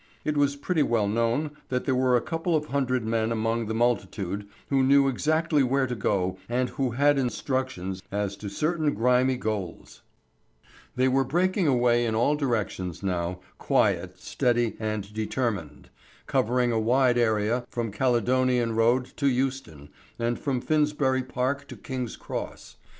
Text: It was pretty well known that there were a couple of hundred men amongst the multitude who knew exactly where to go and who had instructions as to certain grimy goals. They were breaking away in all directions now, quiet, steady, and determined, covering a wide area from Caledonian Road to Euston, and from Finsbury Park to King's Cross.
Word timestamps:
It 0.25 0.35
was 0.35 0.55
pretty 0.55 0.81
well 0.81 1.07
known 1.07 1.51
that 1.69 1.85
there 1.85 1.93
were 1.93 2.17
a 2.17 2.21
couple 2.21 2.55
of 2.55 2.65
hundred 2.65 3.05
men 3.05 3.31
amongst 3.31 3.67
the 3.67 3.75
multitude 3.75 4.47
who 4.69 4.81
knew 4.81 5.07
exactly 5.07 5.61
where 5.61 5.85
to 5.85 5.93
go 5.93 6.39
and 6.49 6.69
who 6.69 6.89
had 6.97 7.19
instructions 7.19 8.01
as 8.11 8.35
to 8.37 8.49
certain 8.49 8.95
grimy 8.95 9.37
goals. 9.37 10.01
They 10.95 11.07
were 11.07 11.23
breaking 11.23 11.67
away 11.67 12.03
in 12.03 12.15
all 12.15 12.35
directions 12.35 13.03
now, 13.03 13.41
quiet, 13.59 14.17
steady, 14.19 14.75
and 14.79 15.13
determined, 15.13 15.91
covering 16.25 16.71
a 16.71 16.79
wide 16.79 17.19
area 17.19 17.63
from 17.69 17.91
Caledonian 17.91 18.75
Road 18.75 19.05
to 19.17 19.27
Euston, 19.29 19.89
and 20.17 20.39
from 20.39 20.61
Finsbury 20.61 21.21
Park 21.21 21.67
to 21.67 21.75
King's 21.77 22.15
Cross. 22.17 22.77